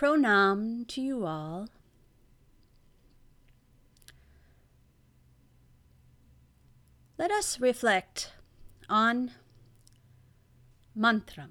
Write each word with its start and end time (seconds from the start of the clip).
Pronam 0.00 0.88
to 0.88 1.02
you 1.02 1.26
all. 1.26 1.68
Let 7.18 7.30
us 7.30 7.60
reflect 7.60 8.32
on 8.88 9.32
mantram. 10.98 11.50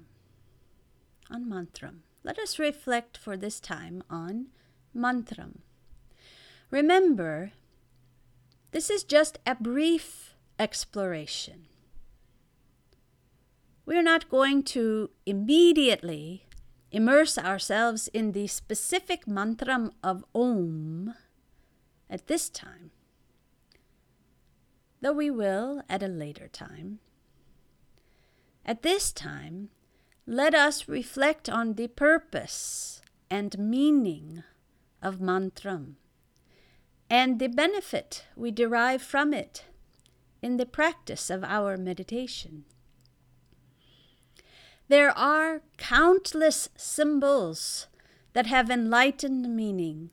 On 1.30 1.44
mantram. 1.48 1.98
Let 2.24 2.40
us 2.40 2.58
reflect 2.58 3.16
for 3.16 3.36
this 3.36 3.60
time 3.60 4.02
on 4.10 4.48
mantram. 4.96 5.58
Remember, 6.72 7.52
this 8.72 8.90
is 8.90 9.04
just 9.04 9.38
a 9.46 9.54
brief 9.54 10.34
exploration. 10.58 11.66
We're 13.86 14.02
not 14.02 14.28
going 14.28 14.64
to 14.74 15.10
immediately 15.24 16.46
immerse 16.90 17.38
ourselves 17.38 18.08
in 18.08 18.32
the 18.32 18.46
specific 18.46 19.26
mantram 19.26 19.92
of 20.02 20.24
Om 20.34 21.14
at 22.08 22.26
this 22.26 22.48
time, 22.48 22.90
though 25.00 25.12
we 25.12 25.30
will 25.30 25.82
at 25.88 26.02
a 26.02 26.08
later 26.08 26.48
time. 26.48 26.98
At 28.64 28.82
this 28.82 29.12
time, 29.12 29.70
let 30.26 30.54
us 30.54 30.88
reflect 30.88 31.48
on 31.48 31.74
the 31.74 31.88
purpose 31.88 33.00
and 33.30 33.58
meaning 33.58 34.42
of 35.02 35.20
mantram 35.20 35.96
and 37.10 37.40
the 37.40 37.48
benefit 37.48 38.24
we 38.36 38.52
derive 38.52 39.02
from 39.02 39.34
it 39.34 39.64
in 40.40 40.56
the 40.56 40.66
practice 40.66 41.28
of 41.28 41.42
our 41.42 41.76
meditation. 41.76 42.64
There 44.90 45.16
are 45.16 45.62
countless 45.76 46.68
symbols 46.76 47.86
that 48.32 48.46
have 48.46 48.68
enlightened 48.70 49.54
meaning 49.54 50.10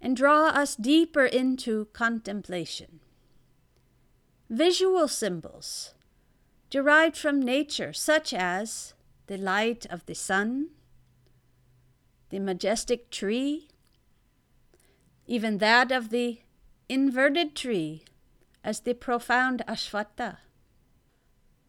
and 0.00 0.16
draw 0.16 0.46
us 0.46 0.74
deeper 0.74 1.26
into 1.26 1.84
contemplation. 1.92 3.00
Visual 4.48 5.06
symbols 5.06 5.92
derived 6.70 7.18
from 7.18 7.42
nature, 7.42 7.92
such 7.92 8.32
as 8.32 8.94
the 9.26 9.36
light 9.36 9.84
of 9.90 10.06
the 10.06 10.14
sun, 10.14 10.70
the 12.30 12.38
majestic 12.38 13.10
tree, 13.10 13.68
even 15.26 15.58
that 15.58 15.92
of 15.92 16.08
the 16.08 16.40
inverted 16.88 17.54
tree 17.54 18.04
as 18.64 18.80
the 18.80 18.94
profound 18.94 19.62
Ashvattha, 19.68 20.38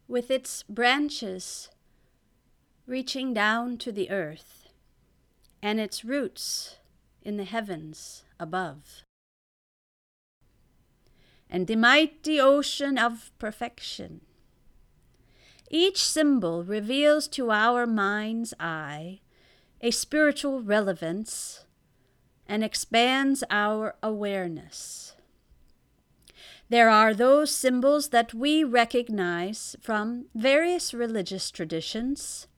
with 0.08 0.30
its 0.30 0.62
branches 0.62 1.68
reaching 2.90 3.32
down 3.32 3.78
to 3.78 3.92
the 3.92 4.10
earth, 4.10 4.68
and 5.62 5.78
its 5.78 6.04
roots 6.04 6.78
in 7.22 7.36
the 7.36 7.44
heavens 7.44 8.24
above. 8.40 9.04
And 11.48 11.68
the 11.68 11.76
mighty 11.76 12.40
ocean 12.40 12.98
of 12.98 13.30
perfection. 13.38 14.22
Each 15.70 16.02
symbol 16.02 16.64
reveals 16.64 17.28
to 17.28 17.52
our 17.52 17.86
mind's 17.86 18.52
eye 18.58 19.20
a 19.80 19.92
spiritual 19.92 20.60
relevance 20.60 21.64
and 22.48 22.64
expands 22.64 23.44
our 23.50 23.94
awareness. 24.02 25.14
There 26.68 26.90
are 26.90 27.14
those 27.14 27.52
symbols 27.52 28.08
that 28.08 28.34
we 28.34 28.64
recognize 28.64 29.76
from 29.80 30.26
various 30.34 30.92
religious 30.92 31.52
traditions 31.52 32.48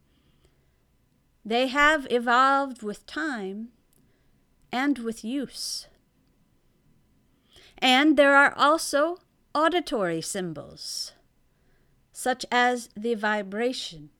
they 1.45 1.67
have 1.67 2.07
evolved 2.11 2.83
with 2.83 3.07
time 3.07 3.69
and 4.71 4.99
with 4.99 5.25
use. 5.25 5.89
And 7.79 8.17
there 8.17 8.37
are 8.37 8.55
also 8.57 9.19
auditory 9.55 10.21
symbols, 10.21 11.13
such 12.13 12.47
as 12.51 12.89
the 12.97 13.15
vibration 13.15 14.11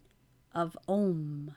of 0.55 0.77
Om. 0.89 1.55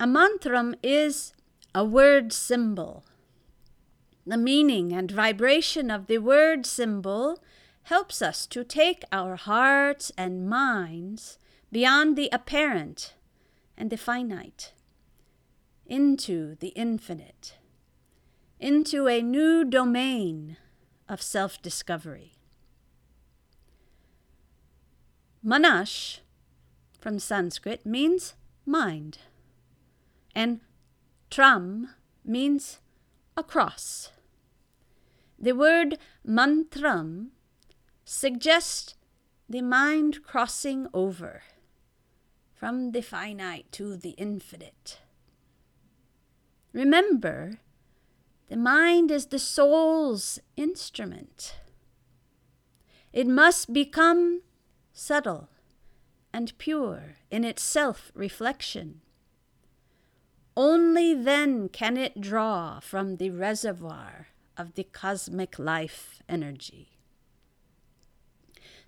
A 0.00 0.06
mantram 0.06 0.74
is 0.82 1.34
a 1.74 1.84
word 1.84 2.32
symbol. 2.32 3.04
The 4.26 4.38
meaning 4.38 4.92
and 4.92 5.10
vibration 5.10 5.90
of 5.90 6.06
the 6.06 6.18
word 6.18 6.64
symbol 6.64 7.42
helps 7.84 8.22
us 8.22 8.46
to 8.46 8.64
take 8.64 9.04
our 9.12 9.36
hearts 9.36 10.10
and 10.16 10.48
minds 10.48 11.38
beyond 11.72 12.16
the 12.16 12.28
apparent 12.32 13.14
and 13.76 13.90
the 13.90 13.96
finite, 13.96 14.72
into 15.86 16.56
the 16.56 16.68
infinite, 16.68 17.54
into 18.58 19.08
a 19.08 19.22
new 19.22 19.64
domain 19.64 20.56
of 21.08 21.22
self 21.22 21.60
discovery. 21.62 22.32
Manash, 25.44 26.20
from 26.98 27.18
Sanskrit, 27.18 27.86
means 27.86 28.34
mind, 28.66 29.18
and 30.34 30.60
tram 31.30 31.90
means 32.24 32.80
across. 33.36 34.10
The 35.38 35.52
word 35.52 35.96
mantram 36.26 37.28
suggests 38.04 38.96
the 39.48 39.62
mind 39.62 40.22
crossing 40.22 40.86
over 40.92 41.42
from 42.60 42.92
the 42.92 43.00
finite 43.00 43.64
to 43.72 43.96
the 43.96 44.10
infinite. 44.18 44.98
Remember, 46.74 47.58
the 48.50 48.56
mind 48.58 49.10
is 49.10 49.26
the 49.26 49.38
soul's 49.38 50.38
instrument. 50.58 51.54
It 53.14 53.26
must 53.26 53.72
become 53.72 54.42
subtle 54.92 55.48
and 56.34 56.52
pure 56.58 57.16
in 57.30 57.44
its 57.44 57.62
self 57.62 58.12
reflection. 58.14 59.00
Only 60.54 61.14
then 61.14 61.70
can 61.70 61.96
it 61.96 62.20
draw 62.20 62.78
from 62.80 63.16
the 63.16 63.30
reservoir 63.30 64.28
of 64.58 64.74
the 64.74 64.84
cosmic 64.84 65.58
life 65.58 66.22
energy. 66.28 66.90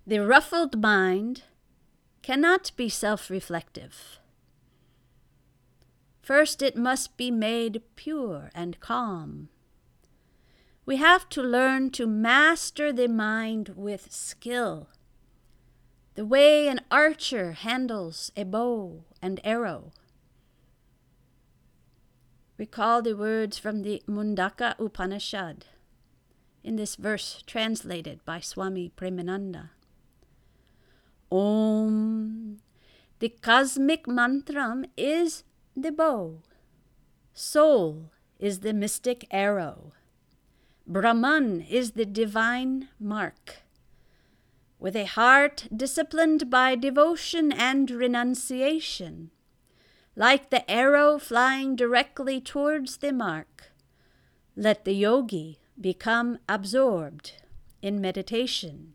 The 0.05 0.19
ruffled 0.19 0.79
mind 0.79 1.41
cannot 2.23 2.71
be 2.75 2.89
self 2.89 3.29
reflective. 3.29 4.17
First, 6.23 6.61
it 6.61 6.75
must 6.75 7.17
be 7.17 7.29
made 7.29 7.83
pure 7.95 8.49
and 8.55 8.79
calm. 8.79 9.49
We 10.85 10.95
have 10.97 11.29
to 11.29 11.43
learn 11.43 11.91
to 11.91 12.07
master 12.07 12.91
the 12.91 13.07
mind 13.07 13.73
with 13.75 14.11
skill, 14.11 14.87
the 16.15 16.25
way 16.25 16.67
an 16.67 16.81
archer 16.89 17.51
handles 17.51 18.31
a 18.35 18.45
bow 18.45 19.03
and 19.21 19.39
arrow. 19.43 19.91
Recall 22.57 23.01
the 23.01 23.15
words 23.15 23.57
from 23.57 23.81
the 23.81 24.01
Mundaka 24.07 24.75
Upanishad 24.79 25.65
in 26.63 26.77
this 26.77 26.95
verse 26.95 27.43
translated 27.45 28.23
by 28.23 28.39
Swami 28.39 28.91
Premananda. 28.95 29.71
Om. 31.33 32.59
The 33.17 33.29
cosmic 33.29 34.05
mantram 34.05 34.85
is 34.95 35.43
the 35.75 35.91
bow. 35.91 36.43
Soul 37.33 38.11
is 38.39 38.59
the 38.59 38.71
mystic 38.71 39.25
arrow. 39.31 39.93
Brahman 40.85 41.61
is 41.61 41.93
the 41.93 42.05
divine 42.05 42.89
mark. 42.99 43.63
With 44.79 44.95
a 44.95 45.05
heart 45.05 45.67
disciplined 45.75 46.51
by 46.51 46.75
devotion 46.75 47.51
and 47.51 47.89
renunciation, 47.89 49.31
like 50.15 50.51
the 50.51 50.69
arrow 50.69 51.17
flying 51.17 51.75
directly 51.75 52.41
towards 52.41 52.97
the 52.97 53.11
mark, 53.11 53.71
let 54.55 54.85
the 54.85 54.93
yogi 54.93 55.57
become 55.81 56.37
absorbed 56.47 57.31
in 57.81 57.99
meditation 57.99 58.93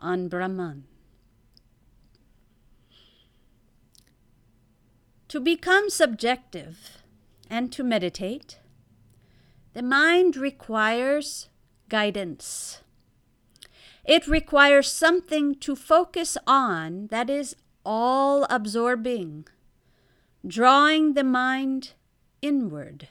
on 0.00 0.26
Brahman. 0.26 0.86
To 5.36 5.40
become 5.40 5.90
subjective 5.90 7.02
and 7.50 7.70
to 7.72 7.84
meditate, 7.84 8.58
the 9.74 9.82
mind 9.82 10.34
requires 10.34 11.50
guidance. 11.90 12.80
It 14.02 14.26
requires 14.26 14.90
something 14.90 15.54
to 15.56 15.76
focus 15.76 16.38
on 16.46 17.08
that 17.08 17.28
is 17.28 17.54
all 17.84 18.46
absorbing, 18.48 19.46
drawing 20.46 21.12
the 21.12 21.22
mind 21.22 21.92
inward 22.40 23.08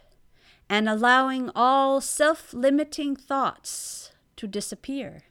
and 0.67 0.89
allowing 0.89 1.51
all 1.53 2.01
self 2.01 2.55
limiting 2.55 3.15
thoughts 3.15 4.13
to 4.37 4.47
disappear. 4.47 5.25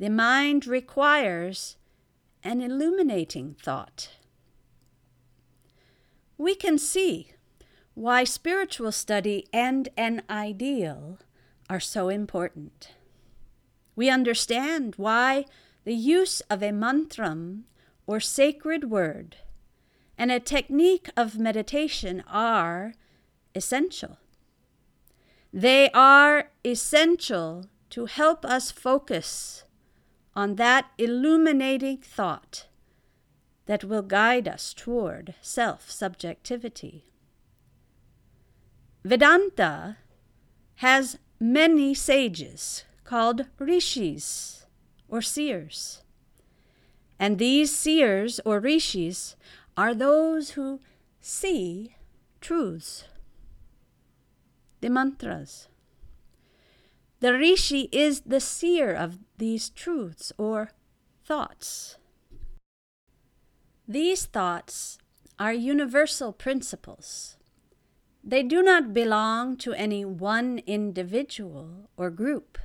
The 0.00 0.10
mind 0.10 0.66
requires 0.66 1.76
an 2.42 2.60
illuminating 2.60 3.54
thought 3.62 4.15
we 6.38 6.54
can 6.54 6.78
see 6.78 7.32
why 7.94 8.24
spiritual 8.24 8.92
study 8.92 9.46
and 9.52 9.88
an 9.96 10.22
ideal 10.28 11.18
are 11.70 11.80
so 11.80 12.08
important. 12.08 12.92
We 13.94 14.10
understand 14.10 14.94
why 14.96 15.46
the 15.84 15.94
use 15.94 16.42
of 16.50 16.62
a 16.62 16.70
mantram 16.70 17.62
or 18.06 18.20
sacred 18.20 18.90
word 18.90 19.36
and 20.18 20.30
a 20.30 20.40
technique 20.40 21.08
of 21.16 21.38
meditation 21.38 22.22
are 22.28 22.94
essential. 23.54 24.18
They 25.52 25.90
are 25.92 26.50
essential 26.64 27.66
to 27.90 28.06
help 28.06 28.44
us 28.44 28.70
focus 28.70 29.64
on 30.34 30.56
that 30.56 30.90
illuminating 30.98 31.98
thought 31.98 32.66
that 33.66 33.84
will 33.84 34.02
guide 34.02 34.48
us 34.48 34.72
toward 34.72 35.34
self 35.40 35.90
subjectivity. 35.90 37.04
Vedanta 39.04 39.98
has 40.76 41.18
many 41.38 41.94
sages 41.94 42.84
called 43.04 43.46
rishis 43.58 44.66
or 45.08 45.22
seers. 45.22 46.02
And 47.18 47.38
these 47.38 47.74
seers 47.74 48.40
or 48.44 48.60
rishis 48.60 49.36
are 49.76 49.94
those 49.94 50.50
who 50.50 50.80
see 51.20 51.96
truths, 52.40 53.04
the 54.80 54.90
mantras. 54.90 55.68
The 57.20 57.32
rishi 57.32 57.88
is 57.92 58.20
the 58.20 58.40
seer 58.40 58.92
of 58.92 59.18
these 59.38 59.70
truths 59.70 60.32
or 60.36 60.70
thoughts. 61.24 61.96
These 63.88 64.26
thoughts 64.26 64.98
are 65.38 65.52
universal 65.52 66.32
principles. 66.32 67.36
They 68.24 68.42
do 68.42 68.60
not 68.60 68.92
belong 68.92 69.56
to 69.58 69.72
any 69.74 70.04
one 70.04 70.60
individual 70.66 71.88
or 71.96 72.10
group. 72.10 72.58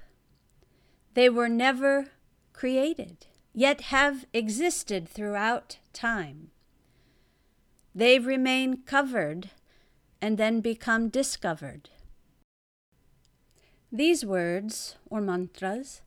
They 1.13 1.29
were 1.29 1.47
never 1.49 2.07
created, 2.53 3.27
yet 3.53 3.81
have 3.81 4.25
existed 4.33 5.07
throughout 5.07 5.77
time. 5.93 6.49
They 7.93 8.17
remain 8.17 8.77
covered 8.87 9.51
and 10.21 10.39
then 10.39 10.59
become 10.59 11.09
discovered. 11.09 11.89
These 13.91 14.25
words, 14.25 14.95
or 15.07 15.21
mantras, 15.21 16.01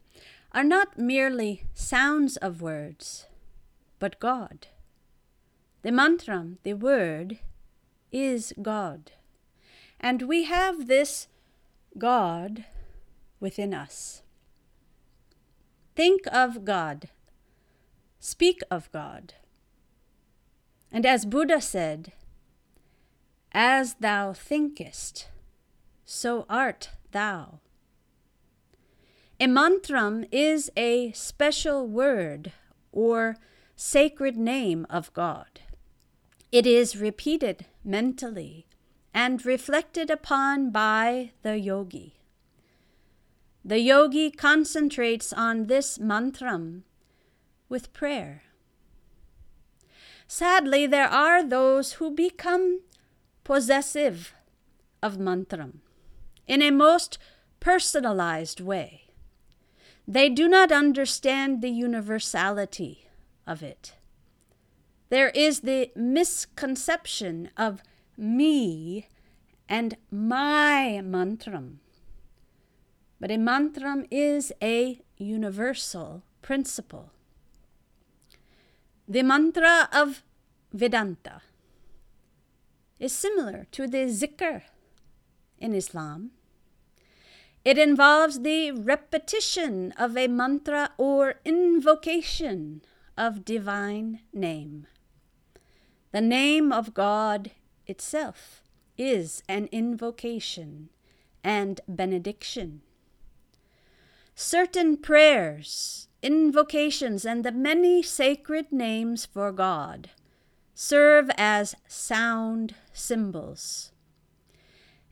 are 0.50 0.64
not 0.64 0.98
merely 0.98 1.66
sounds 1.72 2.36
of 2.38 2.60
words, 2.60 3.26
but 4.00 4.18
God. 4.18 4.66
The 5.84 5.90
mantram, 5.90 6.56
the 6.62 6.72
word, 6.72 7.40
is 8.10 8.54
God. 8.62 9.12
And 10.00 10.22
we 10.22 10.44
have 10.44 10.86
this 10.86 11.28
God 11.98 12.64
within 13.38 13.74
us. 13.74 14.22
Think 15.94 16.22
of 16.32 16.64
God. 16.64 17.10
Speak 18.18 18.62
of 18.70 18.90
God. 18.92 19.34
And 20.90 21.04
as 21.04 21.26
Buddha 21.26 21.60
said, 21.60 22.14
As 23.52 23.96
thou 24.00 24.32
thinkest, 24.32 25.28
so 26.06 26.46
art 26.48 26.92
thou. 27.12 27.60
A 29.38 29.46
mantram 29.46 30.26
is 30.32 30.72
a 30.78 31.12
special 31.12 31.86
word 31.86 32.52
or 32.90 33.36
sacred 33.76 34.38
name 34.38 34.86
of 34.88 35.12
God. 35.12 35.60
It 36.54 36.68
is 36.68 36.94
repeated 36.96 37.66
mentally 37.82 38.68
and 39.12 39.44
reflected 39.44 40.08
upon 40.08 40.70
by 40.70 41.32
the 41.42 41.58
yogi. 41.58 42.20
The 43.64 43.80
yogi 43.80 44.30
concentrates 44.30 45.32
on 45.32 45.66
this 45.66 45.98
mantram 45.98 46.84
with 47.68 47.92
prayer. 47.92 48.44
Sadly, 50.28 50.86
there 50.86 51.08
are 51.08 51.42
those 51.42 51.94
who 51.94 52.12
become 52.12 52.82
possessive 53.42 54.32
of 55.02 55.18
mantram 55.18 55.80
in 56.46 56.62
a 56.62 56.70
most 56.70 57.18
personalized 57.58 58.60
way. 58.60 59.08
They 60.06 60.28
do 60.28 60.46
not 60.46 60.70
understand 60.70 61.62
the 61.62 61.70
universality 61.70 63.08
of 63.44 63.60
it. 63.60 63.94
There 65.10 65.28
is 65.30 65.60
the 65.60 65.90
misconception 65.94 67.50
of 67.56 67.82
me 68.16 69.08
and 69.68 69.96
my 70.10 71.00
mantram. 71.02 71.78
But 73.20 73.30
a 73.30 73.36
mantram 73.36 74.06
is 74.10 74.52
a 74.62 75.00
universal 75.16 76.22
principle. 76.42 77.10
The 79.08 79.22
mantra 79.22 79.88
of 79.92 80.22
Vedanta 80.72 81.42
is 82.98 83.12
similar 83.12 83.66
to 83.72 83.86
the 83.86 84.06
zikr 84.06 84.62
in 85.58 85.74
Islam. 85.74 86.30
It 87.64 87.78
involves 87.78 88.40
the 88.40 88.72
repetition 88.72 89.92
of 89.92 90.16
a 90.16 90.28
mantra 90.28 90.90
or 90.98 91.36
invocation 91.44 92.82
of 93.16 93.44
divine 93.44 94.20
name. 94.32 94.86
The 96.14 96.20
name 96.20 96.70
of 96.70 96.94
God 96.94 97.50
itself 97.88 98.62
is 98.96 99.42
an 99.48 99.68
invocation 99.72 100.90
and 101.42 101.80
benediction. 101.88 102.82
Certain 104.36 104.96
prayers, 104.96 106.06
invocations, 106.22 107.26
and 107.26 107.44
the 107.44 107.50
many 107.50 108.00
sacred 108.00 108.70
names 108.70 109.26
for 109.26 109.50
God 109.50 110.10
serve 110.72 111.32
as 111.36 111.74
sound 111.88 112.76
symbols. 112.92 113.90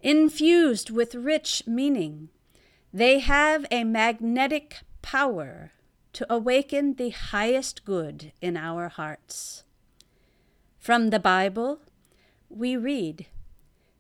Infused 0.03 0.91
with 0.91 1.17
rich 1.17 1.65
meaning, 1.67 2.29
they 2.93 3.19
have 3.19 3.67
a 3.73 3.83
magnetic 3.83 4.83
power 5.03 5.73
to 6.13 6.33
awaken 6.33 6.95
the 6.95 7.11
highest 7.11 7.85
good 7.85 8.31
in 8.41 8.57
our 8.57 8.89
hearts. 8.89 9.65
From 10.83 11.11
the 11.11 11.21
Bible, 11.21 11.79
we 12.49 12.77
read 12.77 13.27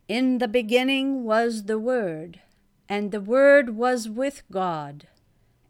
In 0.09 0.39
the 0.39 0.49
beginning 0.49 1.23
was 1.23 1.67
the 1.67 1.79
Word, 1.79 2.41
and 2.89 3.13
the 3.13 3.21
Word 3.21 3.77
was 3.77 4.09
with 4.09 4.43
God, 4.51 5.07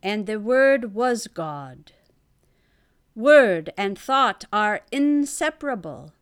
and 0.02 0.25
the 0.25 0.40
Word 0.40 0.95
was 0.95 1.26
God. 1.26 1.92
Word 3.14 3.75
and 3.76 3.99
thought 3.99 4.47
are 4.54 4.81
inseparable. 4.90 6.14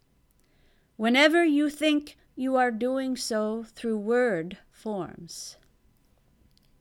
Whenever 0.97 1.45
you 1.45 1.71
think 1.71 2.17
you 2.35 2.57
are 2.57 2.73
doing 2.73 3.17
so 3.17 3.65
through 3.77 3.99
word 3.99 4.59
forms, 4.73 5.57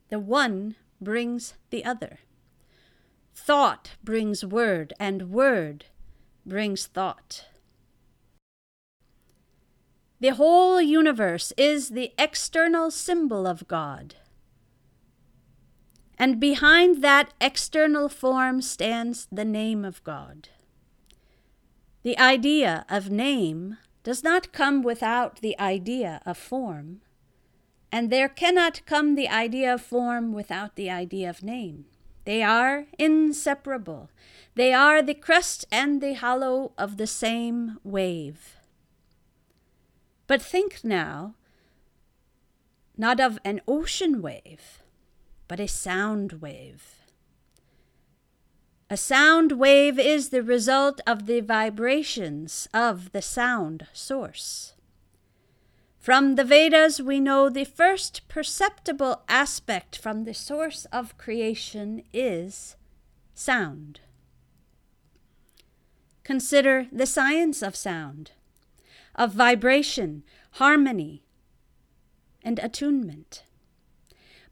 the 0.09 0.17
one 0.17 0.73
brings 0.99 1.53
the 1.69 1.85
other. 1.85 2.17
Thought 3.35 3.97
brings 4.03 4.43
word, 4.43 4.93
and 4.99 5.29
word 5.29 5.85
brings 6.43 6.87
thought. 6.87 7.48
The 10.21 10.35
whole 10.35 10.81
universe 10.81 11.53
is 11.57 11.89
the 11.89 12.11
external 12.17 12.91
symbol 12.91 13.47
of 13.47 13.67
God. 13.67 14.15
And 16.17 16.39
behind 16.41 17.01
that 17.01 17.33
external 17.39 18.09
form 18.09 18.61
stands 18.61 19.27
the 19.31 19.45
name 19.45 19.85
of 19.85 20.03
God. 20.03 20.49
The 22.03 22.17
idea 22.19 22.85
of 22.89 23.09
name 23.09 23.77
does 24.03 24.21
not 24.21 24.51
come 24.51 24.81
without 24.81 25.39
the 25.39 25.57
idea 25.57 26.21
of 26.25 26.37
form, 26.37 26.99
and 27.89 28.09
there 28.09 28.29
cannot 28.29 28.85
come 28.85 29.15
the 29.15 29.29
idea 29.29 29.73
of 29.73 29.81
form 29.81 30.33
without 30.33 30.75
the 30.75 30.89
idea 30.89 31.29
of 31.29 31.43
name. 31.43 31.85
They 32.25 32.43
are 32.43 32.85
inseparable. 32.97 34.09
They 34.55 34.73
are 34.73 35.01
the 35.01 35.13
crest 35.13 35.65
and 35.71 36.01
the 36.01 36.13
hollow 36.13 36.73
of 36.77 36.97
the 36.97 37.07
same 37.07 37.79
wave. 37.83 38.58
But 40.29 40.43
think 40.43 40.83
now 40.83 41.33
not 42.95 43.19
of 43.19 43.39
an 43.43 43.61
ocean 43.67 44.21
wave, 44.21 44.83
but 45.47 45.59
a 45.59 45.67
sound 45.67 46.33
wave. 46.33 47.01
A 48.91 48.95
sound 48.95 49.53
wave 49.53 49.97
is 49.97 50.29
the 50.29 50.43
result 50.43 51.01
of 51.07 51.25
the 51.25 51.39
vibrations 51.39 52.67
of 52.75 53.11
the 53.11 53.23
sound 53.23 53.87
source. 53.91 54.75
From 55.97 56.35
the 56.35 56.43
Vedas, 56.43 57.01
we 57.01 57.19
know 57.19 57.49
the 57.49 57.65
first 57.65 58.27
perceptible 58.27 59.23
aspect 59.27 59.97
from 59.97 60.25
the 60.25 60.35
source 60.35 60.85
of 60.91 61.17
creation 61.17 62.03
is 62.13 62.75
sound. 63.33 64.01
Consider 66.23 66.85
the 66.91 67.07
science 67.07 67.63
of 67.63 67.75
sound. 67.75 68.33
Of 69.19 69.33
vibration, 69.33 70.23
harmony, 70.51 71.21
and 72.41 72.57
attunement. 72.57 73.43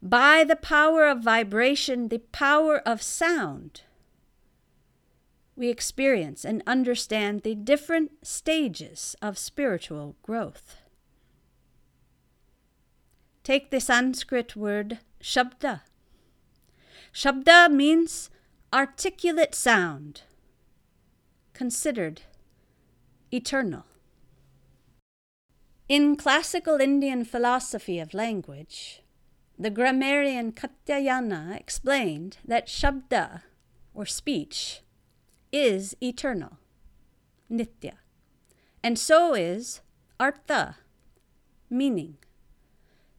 By 0.02 0.44
the 0.44 0.56
power 0.56 1.08
of 1.08 1.22
vibration, 1.22 2.08
the 2.08 2.18
power 2.18 2.78
of 2.86 3.02
sound, 3.02 3.80
we 5.56 5.70
experience 5.70 6.44
and 6.44 6.62
understand 6.66 7.42
the 7.42 7.54
different 7.54 8.24
stages 8.24 9.16
of 9.22 9.38
spiritual 9.38 10.14
growth. 10.22 10.76
Take 13.42 13.70
the 13.70 13.80
Sanskrit 13.80 14.54
word 14.54 14.98
shabda. 15.20 15.80
Shabda 17.12 17.72
means 17.72 18.28
articulate 18.72 19.54
sound, 19.54 20.22
considered 21.54 22.20
eternal. 23.32 23.86
In 25.88 26.16
classical 26.16 26.82
Indian 26.82 27.24
philosophy 27.24 27.98
of 27.98 28.12
language, 28.12 29.00
the 29.58 29.70
grammarian 29.70 30.52
Katyayana 30.52 31.58
explained 31.58 32.36
that 32.44 32.66
shabda, 32.66 33.44
or 33.94 34.04
speech, 34.04 34.82
is 35.50 35.96
eternal, 36.02 36.58
nitya, 37.50 37.94
and 38.82 38.98
so 38.98 39.32
is 39.32 39.80
artha, 40.20 40.76
meaning. 41.70 42.18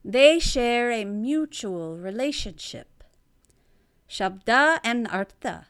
They 0.05 0.38
share 0.38 0.91
a 0.91 1.05
mutual 1.05 1.97
relationship. 1.97 3.03
Shabda 4.07 4.79
and 4.83 5.07
artha, 5.07 5.65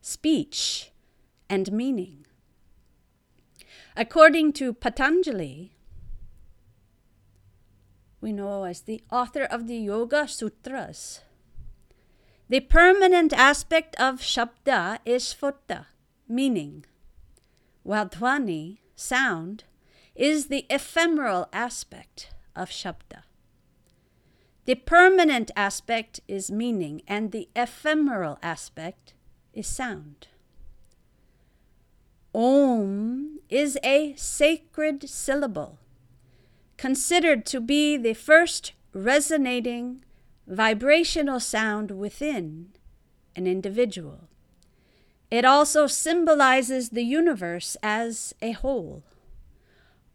speech 0.00 0.92
and 1.48 1.72
meaning. 1.72 2.24
According 3.96 4.52
to 4.54 4.72
Patanjali, 4.72 5.72
we 8.20 8.32
know 8.32 8.64
as 8.64 8.82
the 8.82 9.02
author 9.10 9.44
of 9.44 9.66
the 9.66 9.76
Yoga 9.76 10.28
Sutras. 10.28 11.20
The 12.48 12.60
permanent 12.60 13.32
aspect 13.32 13.96
of 13.96 14.20
Shabda 14.20 14.98
is 15.04 15.34
Sphota, 15.34 15.86
meaning, 16.28 16.84
while 17.82 18.08
Dhvani, 18.08 18.78
sound, 18.94 19.64
is 20.14 20.46
the 20.46 20.66
ephemeral 20.68 21.48
aspect 21.52 22.30
of 22.54 22.68
Shabda. 22.68 23.22
The 24.66 24.74
permanent 24.74 25.50
aspect 25.56 26.20
is 26.28 26.50
meaning, 26.50 27.02
and 27.08 27.32
the 27.32 27.48
ephemeral 27.56 28.38
aspect 28.42 29.14
is 29.54 29.66
sound. 29.66 30.28
Om 32.34 33.40
is 33.48 33.78
a 33.82 34.14
sacred 34.16 35.08
syllable 35.08 35.79
considered 36.80 37.44
to 37.44 37.60
be 37.60 37.98
the 37.98 38.14
first 38.14 38.72
resonating 38.94 40.02
vibrational 40.46 41.38
sound 41.38 41.90
within 41.90 42.70
an 43.36 43.46
individual. 43.46 44.30
It 45.30 45.44
also 45.44 45.86
symbolizes 45.86 46.88
the 46.88 47.02
universe 47.02 47.76
as 47.82 48.34
a 48.40 48.52
whole. 48.52 49.02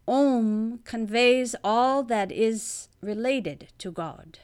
Om 0.07 0.79
conveys 0.83 1.55
all 1.63 2.01
that 2.01 2.31
is 2.31 2.89
related 2.99 3.67
to 3.77 3.91
God. 3.91 4.39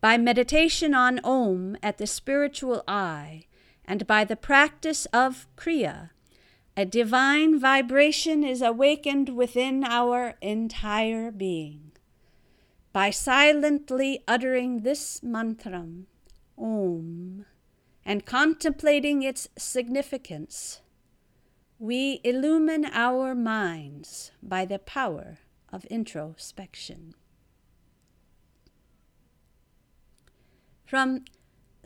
By 0.00 0.18
meditation 0.18 0.92
on 0.92 1.20
Om 1.22 1.76
at 1.84 1.98
the 1.98 2.08
spiritual 2.08 2.82
eye 2.88 3.44
and 3.84 4.08
by 4.08 4.24
the 4.24 4.34
practice 4.34 5.06
of 5.12 5.46
Kriya, 5.56 6.10
a 6.76 6.84
divine 6.84 7.58
vibration 7.58 8.44
is 8.44 8.60
awakened 8.60 9.30
within 9.30 9.82
our 9.82 10.34
entire 10.42 11.30
being. 11.30 11.92
By 12.92 13.10
silently 13.10 14.22
uttering 14.28 14.80
this 14.82 15.20
mantram, 15.20 16.04
Om, 16.58 17.46
and 18.04 18.26
contemplating 18.26 19.22
its 19.22 19.48
significance, 19.56 20.80
we 21.78 22.20
illumine 22.24 22.86
our 22.92 23.34
minds 23.34 24.32
by 24.42 24.66
the 24.66 24.78
power 24.78 25.38
of 25.72 25.84
introspection. 25.86 27.14
From 30.84 31.24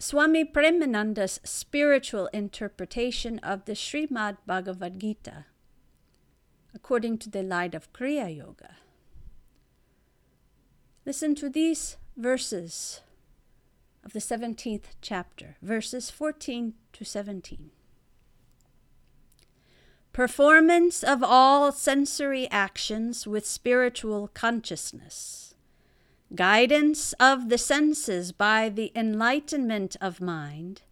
Swami 0.02 0.46
Premananda's 0.46 1.40
spiritual 1.44 2.28
interpretation 2.28 3.38
of 3.40 3.66
the 3.66 3.74
Srimad 3.74 4.38
Bhagavad 4.46 4.98
Gita, 4.98 5.44
according 6.74 7.18
to 7.18 7.28
the 7.28 7.42
light 7.42 7.74
of 7.74 7.92
Kriya 7.92 8.34
Yoga. 8.34 8.76
Listen 11.04 11.34
to 11.34 11.50
these 11.50 11.98
verses 12.16 13.02
of 14.02 14.14
the 14.14 14.20
17th 14.20 14.84
chapter, 15.02 15.58
verses 15.60 16.08
14 16.08 16.72
to 16.94 17.04
17. 17.04 17.70
Performance 20.14 21.02
of 21.02 21.22
all 21.22 21.72
sensory 21.72 22.48
actions 22.50 23.26
with 23.26 23.44
spiritual 23.44 24.28
consciousness 24.28 25.49
guidance 26.34 27.12
of 27.14 27.48
the 27.48 27.58
senses 27.58 28.30
by 28.32 28.68
the 28.68 28.92
enlightenment 28.94 29.96
of 30.00 30.20
mind 30.20 30.82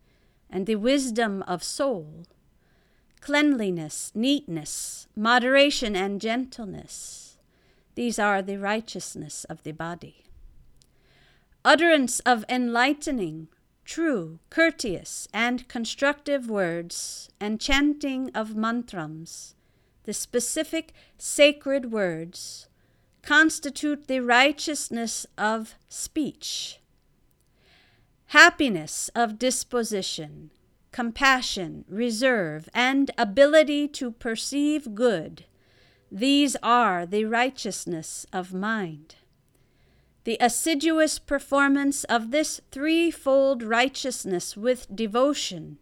and 0.51 0.67
the 0.67 0.77
wisdom 0.77 1.43
of 1.47 1.63
soul, 1.63 2.27
cleanliness, 3.21 4.11
neatness, 4.15 5.07
moderation, 5.15 5.95
and 5.95 6.21
gentleness. 6.21 7.39
These 7.95 8.19
are 8.19 8.43
the 8.43 8.59
righteousness 8.59 9.45
of 9.45 9.63
the 9.63 9.73
body. 9.73 10.25
Utterance 11.65 12.21
of 12.21 12.45
enlightening, 12.49 13.49
true, 13.85 14.39
courteous, 14.51 15.29
and 15.33 15.69
constructive 15.69 16.49
words, 16.49 17.29
and 17.41 17.61
chanting 17.61 18.31
of 18.35 18.51
mantrams, 18.51 19.55
the 20.05 20.15
specific 20.15 20.93
sacred 21.19 21.93
words 21.93 22.68
constitute 23.29 24.09
the 24.09 24.21
righteousness 24.21 25.27
of 25.37 25.75
speech. 25.87 26.81
Happiness 28.29 29.11
of 29.15 29.39
disposition, 29.39 30.51
compassion, 30.93 31.85
reserve, 31.91 32.71
and 32.73 33.11
ability 33.19 33.87
to 33.87 34.11
perceive 34.13 34.95
good, 34.95 35.45
these 36.11 36.57
are 36.63 37.05
the 37.05 37.27
righteousness 37.27 38.25
of 38.33 38.55
mind. 38.55 39.17
The 40.25 40.39
assiduous 40.41 41.19
performance 41.19 42.05
of 42.05 42.31
this 42.31 42.63
threefold 42.71 43.63
righteousness 43.63 44.57
with 44.57 44.87
devotion, 44.97 45.77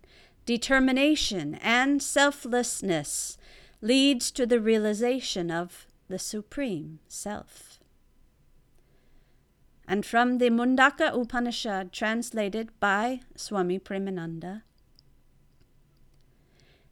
determination, 0.47 1.55
and 1.63 2.03
selflessness 2.03 3.39
leads 3.81 4.33
to 4.33 4.47
the 4.47 4.59
realization 4.59 5.53
of 5.53 5.86
the 6.09 6.19
Supreme 6.19 7.01
Self. 7.09 7.81
And 9.89 10.05
from 10.05 10.39
the 10.39 10.51
Mundaka 10.51 11.15
Upanishad, 11.15 11.93
translated 11.93 12.71
by 12.81 13.21
Swami 13.37 13.79
Premananda, 13.79 14.63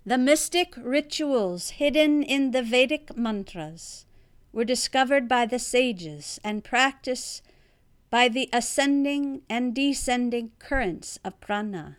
the 0.07 0.19
mystic 0.19 0.75
rituals 0.77 1.71
hidden 1.71 2.23
in 2.23 2.51
the 2.51 2.63
Vedic 2.63 3.17
mantras 3.17 4.05
were 4.53 4.65
discovered 4.65 5.29
by 5.29 5.47
the 5.47 5.59
sages 5.59 6.39
and 6.45 6.63
practiced 6.63 7.43
by 8.11 8.29
the 8.29 8.49
ascending 8.53 9.43
and 9.51 9.75
descending 9.75 10.53
currents 10.59 11.19
of 11.25 11.41
prana, 11.41 11.97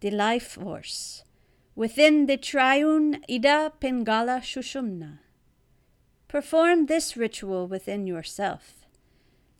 the 0.00 0.10
life 0.10 0.48
force, 0.48 1.22
within 1.76 2.26
the 2.26 2.36
triune 2.36 3.22
Ida 3.30 3.72
Pingala 3.80 4.40
Shushumna. 4.40 5.18
Perform 6.28 6.86
this 6.86 7.16
ritual 7.16 7.66
within 7.66 8.06
yourself. 8.06 8.86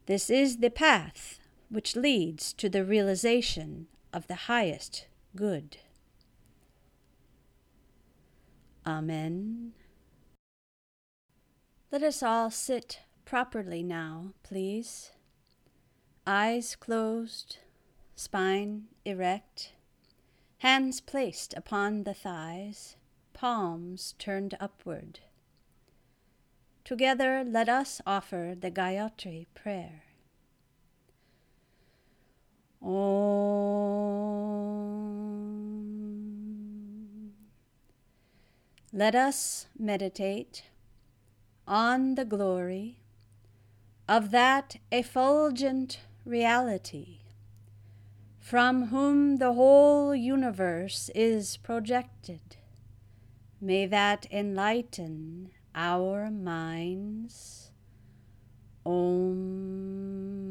This 0.04 0.28
is 0.28 0.58
the 0.58 0.70
path 0.70 1.40
which 1.70 1.96
leads 1.96 2.52
to 2.54 2.68
the 2.68 2.84
realization 2.84 3.86
of 4.12 4.26
the 4.26 4.34
highest 4.34 5.06
good. 5.34 5.78
Amen. 8.86 9.72
Let 11.90 12.02
us 12.02 12.22
all 12.22 12.50
sit 12.50 13.00
properly 13.24 13.82
now, 13.82 14.32
please. 14.42 15.12
Eyes 16.26 16.76
closed, 16.76 17.58
spine 18.14 18.88
erect, 19.06 19.72
hands 20.58 21.00
placed 21.00 21.54
upon 21.54 22.04
the 22.04 22.12
thighs, 22.12 22.96
palms 23.32 24.14
turned 24.18 24.54
upward. 24.60 25.20
Together, 26.88 27.44
let 27.46 27.68
us 27.68 28.00
offer 28.06 28.54
the 28.58 28.70
Gayatri 28.70 29.44
prayer. 29.54 30.04
Om. 32.80 32.88
Let 38.90 39.14
us 39.14 39.66
meditate 39.78 40.62
on 41.66 42.14
the 42.14 42.24
glory 42.24 43.00
of 44.08 44.30
that 44.30 44.76
effulgent 44.90 46.00
reality 46.24 47.18
from 48.40 48.86
whom 48.86 49.36
the 49.36 49.52
whole 49.52 50.14
universe 50.14 51.10
is 51.14 51.58
projected. 51.58 52.56
May 53.60 53.84
that 53.84 54.26
enlighten 54.30 55.50
our 55.78 56.28
minds. 56.28 57.70
Om. 58.84 60.47